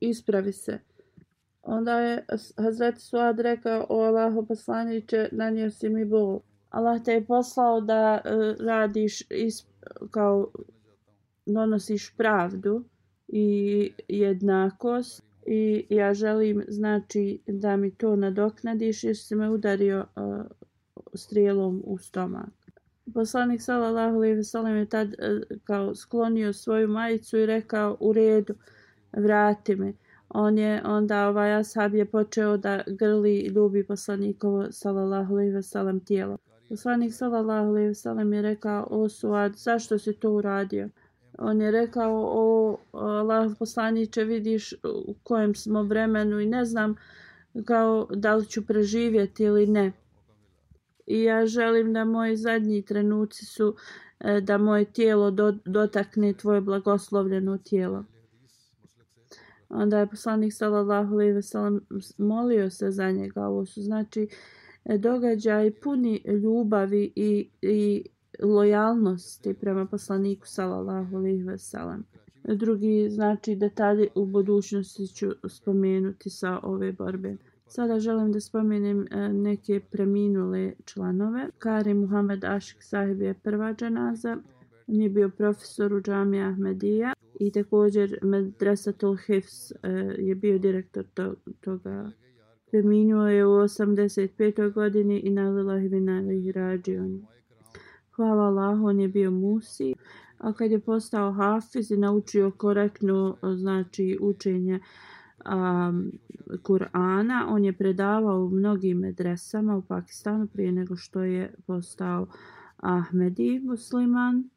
[0.00, 0.78] ispravi se.
[1.62, 2.24] Onda je
[2.56, 6.40] Hazret Suad rekao o Allahu poslaniće nanio si mi bol.
[6.72, 9.66] Allah te je poslao da uh, radiš is,
[10.10, 10.50] kao
[11.46, 12.84] donosiš pravdu
[13.28, 20.44] i jednakost i ja želim znači da mi to nadoknadiš jer si me udario uh,
[21.14, 22.50] strijelom u stomak.
[23.14, 28.12] Poslanik sallallahu alejhi ve sellem je tad uh, kao sklonio svoju majicu i rekao u
[28.12, 28.54] redu
[29.12, 29.92] vrati me.
[30.28, 35.62] On je onda ovaj ashab je počeo da grli i ljubi poslanikovo sallallahu alejhi ve
[35.62, 36.38] sellem tijelo.
[36.72, 40.88] Poslanik sallallahu alejhi ve sellem je rekao o Suad zašto si to uradio?
[41.38, 46.94] On je rekao o Allah poslanice, vidiš u kojem smo vremenu i ne znam
[47.64, 49.92] kao da li ću preživjeti ili ne
[51.06, 53.76] i ja želim da moji zadnji trenuci su
[54.20, 58.04] e, da moje tijelo do, dotakne tvoje blagoslovljeno tijelo.
[59.68, 61.80] Onda je poslanik sallallahu alejhi ve sellem
[62.18, 63.46] molio se za njega.
[63.46, 64.61] Ovo su znači uh,
[64.98, 68.04] događaj puni ljubavi i, i
[68.42, 72.04] lojalnosti prema poslaniku sallallahu alejhi ve sellem.
[72.44, 77.36] Drugi znači detalji u budućnosti ću spomenuti sa ove borbe.
[77.66, 81.48] Sada želim da spomenem e, neke preminule članove.
[81.58, 84.36] Kari Muhammed Ašik sahib je prva dženaza.
[84.86, 88.92] On je bio profesor u džami Ahmedija i također Medresa
[89.26, 91.04] Hifz e, je bio direktor
[91.60, 92.10] toga.
[92.72, 94.72] Preminuo je u 85.
[94.72, 97.26] godini i na lillahi vinalihi rađion.
[98.16, 99.94] Hvala Allah, on je bio musi.
[100.38, 104.80] A kad je postao hafiz i naučio korektno znači učenje
[105.44, 106.12] um,
[106.62, 112.26] Kur'ana, on je predavao u mnogim medresama u Pakistanu prije nego što je postao
[112.76, 114.50] Ahmedi musliman.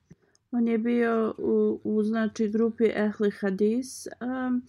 [0.52, 4.62] On je bio u, u znači grupi Ehli Hadis, um,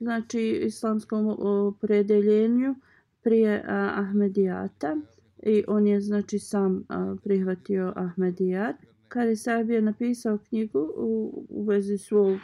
[0.00, 1.36] znači islamskom
[1.80, 2.74] predeljenju
[3.22, 4.96] prije a, Ahmedijata
[5.42, 8.76] i on je znači sam a, prihvatio Ahmedijat.
[9.08, 12.38] Kari Saib je napisao knjigu u, u vezi svog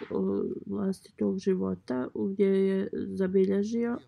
[0.67, 3.99] vlastitog života gdje je zabilježio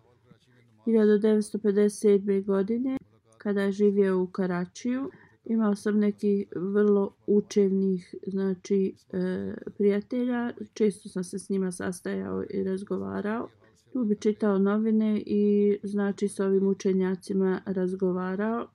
[0.85, 2.45] 1957.
[2.45, 2.97] godine
[3.37, 5.09] kada je živio u Karačiju
[5.45, 10.51] imao sam neki vrlo učevnih znači e, prijatelja.
[10.73, 13.49] Često sam se s njima sastajao i razgovarao.
[13.93, 18.67] Tu bi čitao novine i znači s ovim učenjacima razgovarao.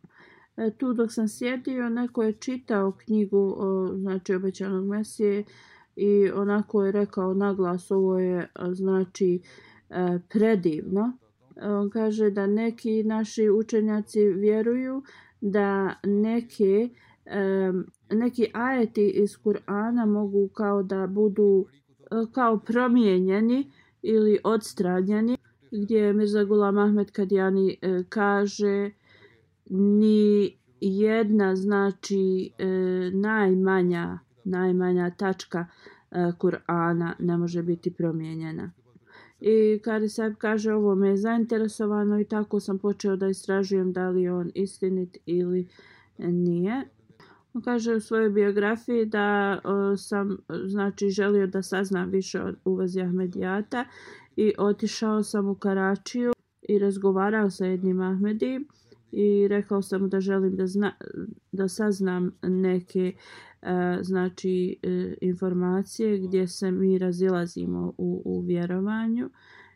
[0.57, 5.45] E, tu dok sam sjedio neko je čitao knjigu o znači obećanog mesije
[5.97, 9.41] i onako je rekao naglas ovo je znači
[9.91, 11.13] e, predivno.
[11.57, 15.03] E, on kaže da neki naši učenjaci vjeruju
[15.41, 16.89] da neke
[17.71, 21.67] um, neki ajeti iz Kur'ana mogu kao da budu
[22.01, 23.71] e, kao promijenjeni
[24.03, 25.37] ili odstranjeni
[25.71, 28.91] gdje Mirza Gulam Ahmed Kadjani e, kaže
[29.71, 32.67] ni jedna znači e,
[33.13, 35.67] najmanja najmanja tačka
[36.39, 38.73] Kur'ana ne može biti promijenjena.
[39.41, 44.09] I Kari Saib kaže ovo me je zainteresovano i tako sam počeo da istražujem da
[44.09, 45.69] li je on istinit ili
[46.19, 46.89] nije.
[47.55, 53.01] On kaže u svojoj biografiji da o, sam znači želio da saznam više o uvezi
[53.01, 53.85] Ahmedijata
[54.37, 56.33] i otišao sam u Karačiju
[56.69, 58.69] i razgovarao sa jednim Ahmedijim
[59.13, 60.93] i rekao sam da želim da, zna,
[61.53, 63.13] da saznam neke
[63.63, 69.31] e, znači e, informacije gdje se mi razilazimo u, u vjerovanju.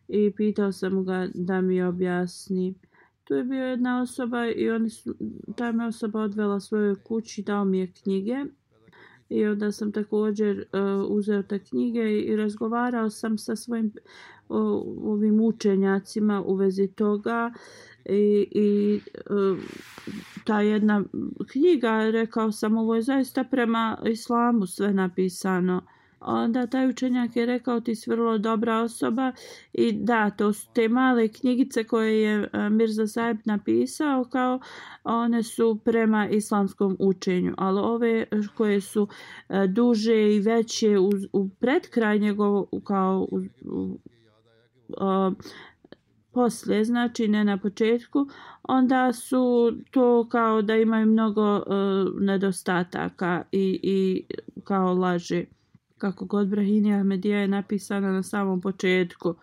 [0.08, 2.74] I pitao sam ga da mi objasni.
[3.24, 5.14] Tu je bio jedna osoba i oni su,
[5.56, 8.44] ta me osoba odvela svojoj kući dao mi je knjige.
[9.28, 13.92] I onda sam također uh, uzeo te knjige i razgovarao sam sa svojim
[14.48, 14.58] uh,
[15.12, 17.52] ovim učenjacima u vezi toga
[18.08, 19.20] i, i e,
[20.44, 21.04] ta jedna
[21.52, 25.82] knjiga, rekao sam, ovo je zaista prema islamu sve napisano.
[26.26, 29.32] Onda taj učenjak je rekao ti si vrlo dobra osoba
[29.72, 34.60] i da, to su te male knjigice koje je e, Mirza Saib napisao kao
[35.04, 38.26] one su prema islamskom učenju, ali ove
[38.56, 39.08] koje su
[39.48, 43.98] e, duže i veće u, u predkraj njegovo kao u, u,
[44.88, 45.32] u,
[46.34, 48.26] poslije, znači ne na početku,
[48.62, 51.62] onda su to kao da imaju mnogo e,
[52.20, 54.24] nedostataka i, i
[54.64, 55.46] kao laži.
[55.98, 59.34] Kako god Brahini Ahmedija je napisana na samom početku.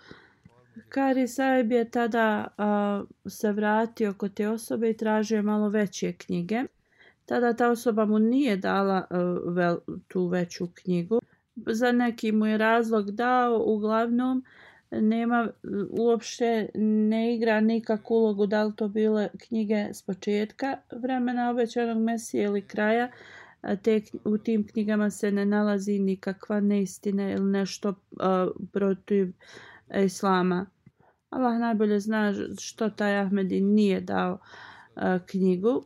[0.89, 6.63] Kari Saib je tada a, se vratio kod te osobe i tražio malo veće knjige.
[7.25, 9.77] Tada ta osoba mu nije dala a, vel,
[10.07, 11.21] tu veću knjigu.
[11.55, 14.43] Za neki mu je razlog dao, uglavnom,
[14.91, 15.49] nema
[15.89, 22.43] uopšte ne igra nikakvu ulogu da li to bile knjige s početka vremena obećanog mesije
[22.43, 23.11] ili kraja
[23.83, 27.95] te u tim knjigama se ne nalazi nikakva neistina ili nešto uh,
[28.71, 29.33] protiv
[30.05, 30.65] islama.
[31.29, 35.83] Allah najbolje zna što taj Ahmedi nije dao uh, knjigu.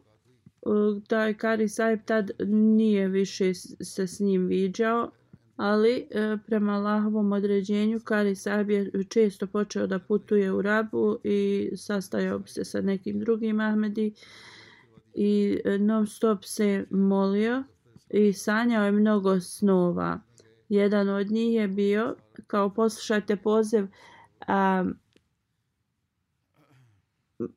[0.61, 3.53] Uh, taj Kari Saib tad nije više
[3.83, 5.11] se s njim viđao
[5.55, 11.71] ali e, prema Allahovom određenju Kari Sahib je često počeo da putuje u Rabu i
[11.75, 14.13] sastajao se sa nekim drugim Ahmedi
[15.13, 17.63] i e, non stop se molio
[18.09, 20.19] i sanjao je mnogo snova.
[20.69, 22.15] Jedan od njih je bio,
[22.47, 23.87] kao poslušajte poziv,
[24.47, 24.85] a,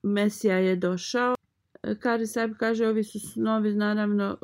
[0.02, 1.37] Mesija je došao
[2.00, 4.36] Kari Saib kaže ovi su snovi naravno e,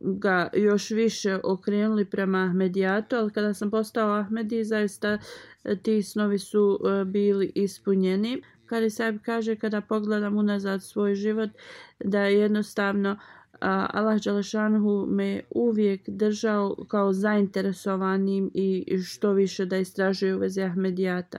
[0.00, 5.18] ga još više okrenuli prema Ahmedijatu, ali kada sam postao Ahmedi zaista
[5.64, 8.42] e, ti snovi su e, bili ispunjeni.
[8.66, 11.50] Kari Saib kaže kada pogledam unazad svoj život
[12.04, 13.16] da je jednostavno
[13.60, 21.38] Allah Đalešanhu me uvijek držao kao zainteresovanim i što više da istražuje u vezi Ahmedijata.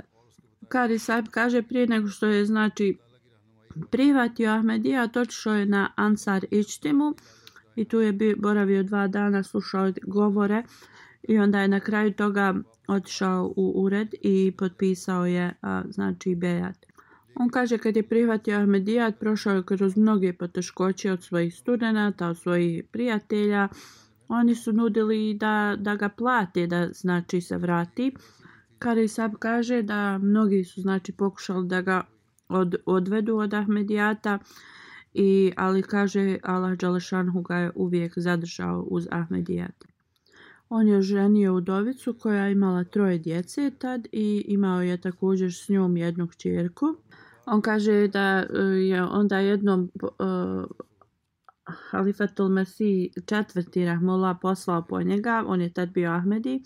[0.68, 2.98] Kari Saib kaže prije nego što je znači
[3.92, 7.14] prihvatio Ahmedijat, otišao je na Ansar Ičtimu
[7.76, 10.64] i tu je bio, boravio dva dana, slušao govore
[11.24, 12.56] i onda je na kraju toga
[12.88, 16.86] otišao u ured i potpisao je a, znači Bejat.
[17.36, 22.38] On kaže kad je prihvatio Ahmedijat, prošao je kroz mnoge poteškoće od svojih studenta, od
[22.38, 23.68] svojih prijatelja.
[24.28, 28.16] Oni su nudili da, da ga plate, da znači se vrati.
[28.80, 32.04] Kari Sab kaže da mnogi su znači pokušali da ga
[32.52, 34.40] od, odvedu od Ahmedijata,
[35.14, 39.86] i, ali kaže Allah Đalešanhu ga je uvijek zadržao uz Ahmedijata.
[40.70, 45.70] On je ženio udovicu koja je imala troje djece tad i imao je također s
[45.70, 46.96] njom jednu kćerku.
[47.46, 50.10] On kaže da e, je onda jednom uh,
[51.64, 56.64] Halifatul Mesih četvrti Rahmullah poslao po njega, on je tad bio Ahmedi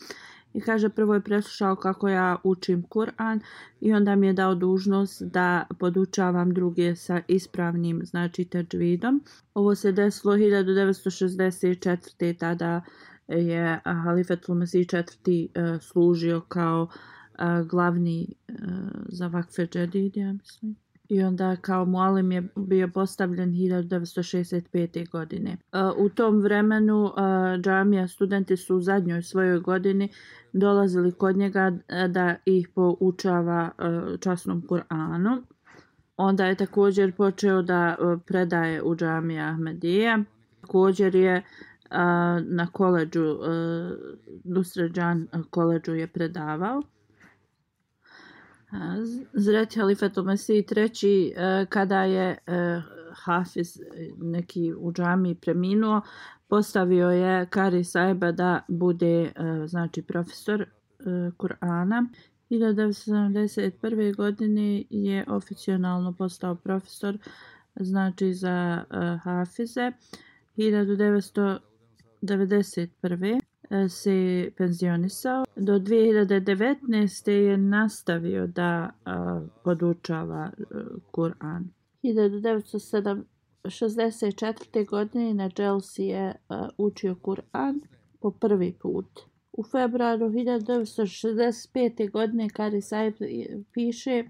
[0.55, 3.39] i kaže prvo je preslušao kako ja učim Kur'an
[3.81, 9.23] i onda mi je dao dužnost da podučavam druge sa ispravnim znači teđvidom.
[9.53, 12.37] Ovo se desilo 1964.
[12.37, 12.81] tada
[13.27, 16.89] je Halifetul Mesih četvrti uh, služio kao uh,
[17.67, 18.55] glavni uh,
[19.09, 20.84] za vakfe džedid, ja mislim.
[21.09, 25.09] I onda kao mualim je bio postavljen 1965.
[25.09, 25.51] godine.
[25.51, 25.57] E,
[25.97, 27.11] u tom vremenu e,
[27.57, 30.09] džamija studenti su u zadnjoj svojoj godini
[30.53, 33.69] dolazili kod njega e, da ih poučava
[34.19, 35.41] časnom Kur'anu.
[36.17, 37.95] Onda je također počeo da
[38.25, 40.19] predaje u džamija Ahmedija.
[40.61, 41.43] Također je
[42.43, 43.37] na koleđu,
[44.43, 46.81] Nusređan koleđu je predavao.
[49.33, 52.81] Zreti Halifat Mesih treći e, kada je e,
[53.13, 53.81] Hafiz e,
[54.17, 56.01] neki u džami preminuo,
[56.47, 59.31] postavio je Kari Saiba da bude
[59.65, 60.65] znači profesor
[61.37, 62.07] Kur'ana.
[62.49, 64.15] 1971.
[64.15, 67.17] godine je oficijalno postao profesor
[67.75, 68.83] znači za
[69.23, 69.91] Hafize.
[70.57, 73.39] 1991
[73.89, 75.45] se penzionisao.
[75.55, 77.31] Do 2019.
[77.31, 79.11] je nastavio da uh,
[79.63, 80.63] podučava e,
[81.11, 81.69] Kur'an.
[82.03, 84.89] 1964.
[84.89, 86.35] godine na Chelsea je e,
[86.77, 87.81] učio Kur'an
[88.19, 89.19] po prvi put.
[89.53, 92.11] U februaru 1965.
[92.11, 93.13] godine Kari Saib
[93.73, 94.25] piše e,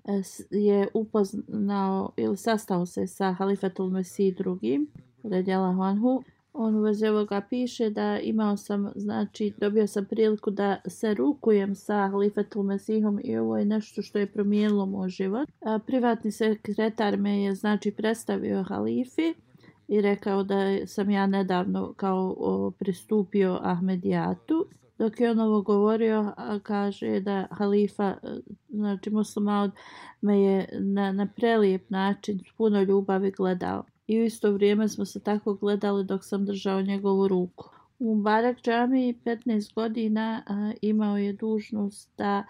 [0.51, 4.87] je upoznao ili sastao se sa Halifatul Mesih drugim,
[5.23, 6.23] Radjala Hanhu,
[6.57, 11.75] on u vezi ovoga piše da imao sam, znači, dobio sam priliku da se rukujem
[11.75, 15.49] sa Halifatul Mesihom i ovo je nešto što je promijenilo moj život.
[15.61, 19.33] A, privatni sekretar me je, znači, predstavio Halifi
[19.87, 24.67] i rekao da sam ja nedavno kao o, pristupio Ahmedijatu.
[24.97, 28.39] Dok je on ovo govorio, a, kaže da Halifa, e,
[28.69, 29.71] znači muslimaud,
[30.21, 35.19] me je na, na prelijep način, puno ljubavi gledao i u isto vrijeme smo se
[35.19, 37.69] tako gledali dok sam držao njegovu ruku.
[37.99, 42.43] U Barak džami 15 godina a, imao je dužnost da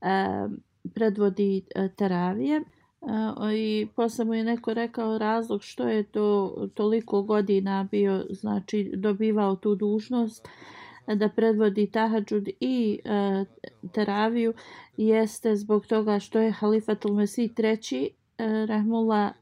[0.00, 0.48] a,
[0.94, 2.62] predvodi a, teravije
[3.00, 8.92] a, i posle mu je neko rekao razlog što je to toliko godina bio, znači
[8.96, 10.48] dobivao tu dužnost
[11.06, 13.44] da predvodi tahadžud i e,
[13.92, 14.54] teraviju
[14.96, 18.10] jeste zbog toga što je Halifatul Mesih treći
[18.68, 19.32] Rahmullah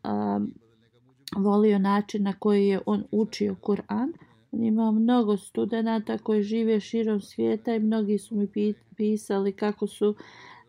[1.37, 4.13] volio način na koji je on učio Kur'an.
[4.53, 10.15] On ima mnogo studenta koji žive širom svijeta i mnogi su mi pisali kako su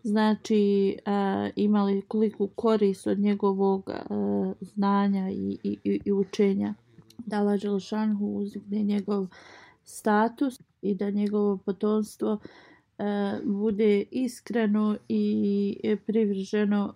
[0.03, 6.73] znači a, imali koliku korist od njegovog a, znanja i, i, i učenja.
[7.17, 9.27] Dala Đelšanhu uzikne njegov
[9.83, 12.39] status i da njegovo potomstvo
[12.97, 16.93] a, bude iskreno i privrženo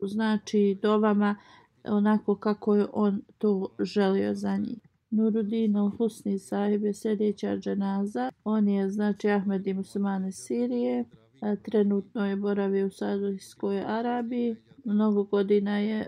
[0.00, 1.36] znači dovama
[1.84, 4.78] onako kako je on to želio za njih.
[5.10, 8.30] Nurudin al-Husni sahib je sljedeća dženaza.
[8.44, 11.04] On je znači Ahmed i muslimane Sirije.
[11.40, 14.56] A, trenutno je boravio u Saudijskoj Arabiji.
[14.84, 16.06] Mnogo godina je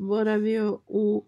[0.00, 1.24] boravio u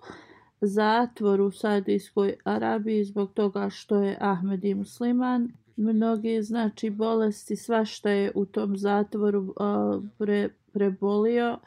[0.60, 5.52] zatvoru u Saudijskoj Arabiji zbog toga što je Ahmed i musliman.
[5.76, 11.58] Mnoge znači bolesti, svašta je u tom zatvoru a, pre, prebolio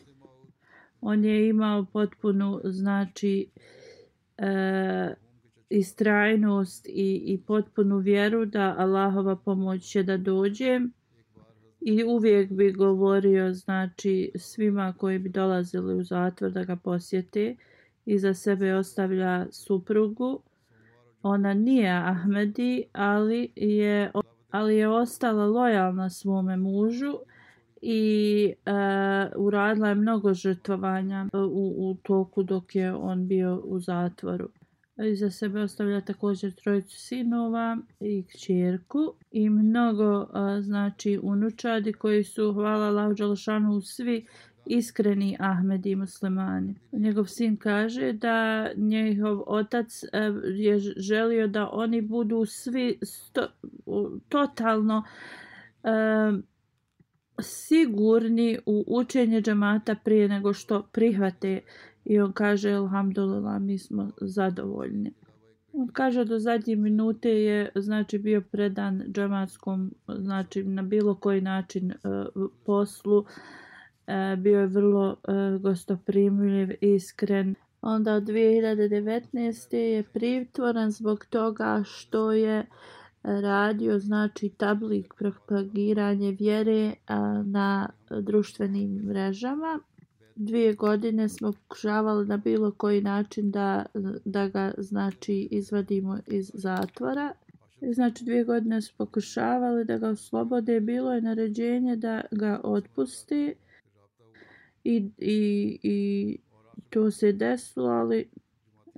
[1.02, 3.50] On je imao potpunu znači
[4.38, 5.14] a,
[5.70, 10.80] istrajnost i, i potpunu vjeru da Allahova pomoć će da dođe.
[11.82, 17.56] I uvijek bi govorio znači svima koji bi dolazili u zatvor da ga posjete.
[18.06, 20.42] I za sebe ostavlja suprugu.
[21.24, 24.12] Ona nije Ahmedi ali je
[24.52, 27.14] ali je ostala lojalna svome mužu
[27.82, 34.50] i uh, uradila je mnogo žrtvovanja u, u toku dok je on bio u zatvoru
[35.06, 42.54] iza sebe ostavlja također trojicu sinova i kćerku i mnogo a, znači unučadi koji su
[42.54, 44.26] hvala Lahu svi
[44.66, 46.76] iskreni Ahmedi muslimani.
[46.92, 50.08] Njegov sin kaže da njegov otac e,
[50.56, 53.48] je želio da oni budu svi sto,
[54.30, 55.04] totalno
[55.84, 56.40] a,
[57.42, 61.62] sigurni u učenje džamata prije nego što prihvate
[62.10, 65.12] I on kaže, alhamdulillah, mi smo zadovoljni.
[65.74, 71.92] On kaže do zadnje minute je znači bio predan džamatskom znači na bilo koji način
[71.92, 71.96] e,
[72.66, 73.26] poslu.
[74.08, 77.56] e, bio je vrlo e, gostoprimljiv, iskren.
[77.82, 79.76] Onda od 2019.
[79.76, 82.66] je pritvoren zbog toga što je
[83.24, 86.94] radio znači tablik propagiranje vjere
[87.46, 89.80] na društvenim mrežama
[90.40, 93.86] dvije godine smo pokušavali na bilo koji način da,
[94.26, 97.34] da ga znači izvadimo iz zatvora.
[97.82, 100.80] Znači dvije godine smo pokušavali da ga oslobode.
[100.80, 103.54] Bilo je naređenje da ga otpusti
[104.84, 106.38] i, i, i
[106.90, 108.30] to se desilo, ali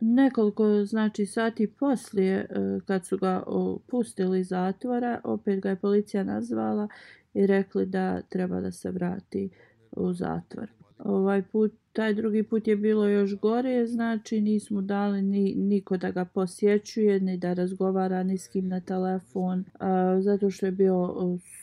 [0.02, 2.46] nekoliko znači sati poslije e,
[2.86, 3.44] kad su ga
[3.88, 6.88] pustili iz zatvora, opet ga je policija nazvala
[7.34, 9.50] i rekli da treba da se vrati
[9.92, 15.54] u zatvor ovaj put, taj drugi put je bilo još gore, znači nismo dali ni,
[15.56, 20.66] niko da ga posjećuje, ni da razgovara ni s kim na telefon, a, zato što
[20.66, 21.16] je bio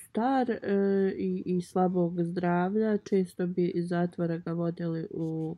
[0.08, 0.58] star e,
[1.16, 5.56] i, i slabog zdravlja, često bi iz zatvora ga vodili u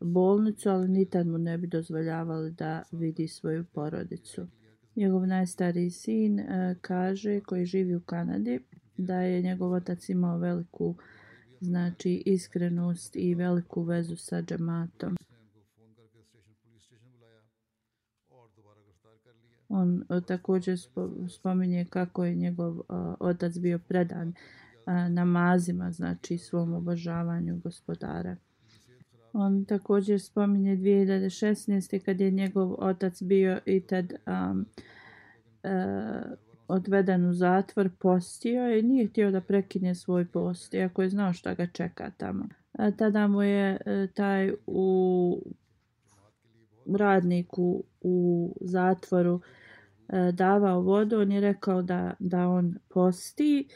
[0.00, 4.46] bolnicu, ali ni tad mu ne bi dozvoljavali da vidi svoju porodicu.
[4.96, 8.60] Njegov najstariji sin e, kaže, koji živi u Kanadi,
[8.96, 10.94] da je njegov otac imao veliku
[11.60, 15.16] znači iskrenost i veliku vezu sa džematom.
[19.68, 20.78] On e, također
[21.28, 22.82] spominje kako je njegov e,
[23.20, 24.34] otac bio predan e,
[25.08, 28.36] namazima, znači svom obožavanju gospodara.
[29.32, 31.98] On također spominje 2016.
[32.04, 34.66] kad je njegov otac bio i tad um,
[35.62, 36.38] uh,
[36.68, 41.54] odveden u zatvor, postio i nije htio da prekine svoj post, iako je znao šta
[41.54, 42.48] ga čeka tamo.
[42.72, 45.42] A tada mu je e, taj u
[46.98, 49.40] radniku u zatvoru
[50.08, 53.68] e, davao vodu, on je rekao da, da on posti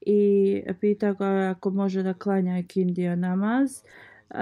[0.00, 3.82] i pitao ga ako može da klanja ikindija namaz.
[4.30, 4.36] Uh,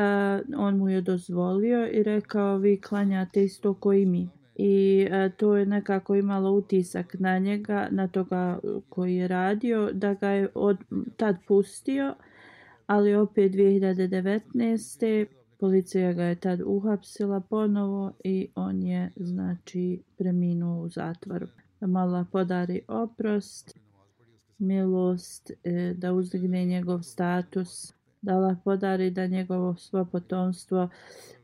[0.56, 4.28] on mu je dozvolio i rekao vi klanjate isto ko i mi
[4.58, 10.14] i e, to je nekako imalo utisak na njega, na toga koji je radio, da
[10.14, 10.78] ga je od,
[11.16, 12.14] tad pustio,
[12.86, 15.26] ali opet 2019.
[15.60, 21.46] policija ga je tad uhapsila ponovo i on je znači preminuo u zatvoru.
[21.80, 23.78] Mala podari oprost,
[24.58, 27.95] milost, e, da uzdigne njegov status,
[28.26, 30.88] da Allah podari da njegovo svo potomstvo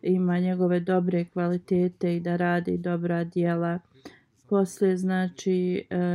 [0.02, 3.78] ima njegove dobre kvalitete i da radi dobra djela.
[4.48, 6.14] Poslije znači e,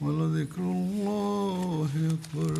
[0.00, 2.54] ولذكر الله أكبر